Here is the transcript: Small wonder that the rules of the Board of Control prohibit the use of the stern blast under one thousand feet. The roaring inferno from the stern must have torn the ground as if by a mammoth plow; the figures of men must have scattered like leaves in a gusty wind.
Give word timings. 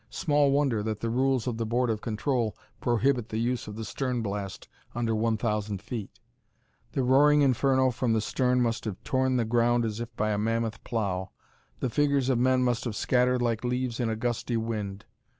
Small 0.09 0.49
wonder 0.51 0.81
that 0.81 0.99
the 1.01 1.11
rules 1.11 1.45
of 1.45 1.57
the 1.57 1.65
Board 1.67 1.91
of 1.91 2.01
Control 2.01 2.57
prohibit 2.79 3.29
the 3.29 3.37
use 3.37 3.67
of 3.67 3.75
the 3.75 3.85
stern 3.85 4.23
blast 4.23 4.67
under 4.95 5.13
one 5.13 5.37
thousand 5.37 5.79
feet. 5.79 6.19
The 6.93 7.03
roaring 7.03 7.43
inferno 7.43 7.91
from 7.91 8.13
the 8.13 8.19
stern 8.21 8.61
must 8.63 8.85
have 8.85 8.97
torn 9.03 9.37
the 9.37 9.45
ground 9.45 9.85
as 9.85 9.99
if 9.99 10.09
by 10.15 10.31
a 10.31 10.39
mammoth 10.39 10.83
plow; 10.83 11.29
the 11.81 11.89
figures 11.91 12.29
of 12.29 12.39
men 12.39 12.63
must 12.63 12.83
have 12.85 12.95
scattered 12.95 13.43
like 13.43 13.63
leaves 13.63 13.99
in 13.99 14.09
a 14.09 14.15
gusty 14.15 14.57
wind. 14.57 15.05